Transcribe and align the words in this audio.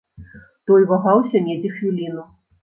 Той 0.71 0.81
вагаўся 0.91 1.43
недзе 1.49 1.71
хвіліну. 1.75 2.27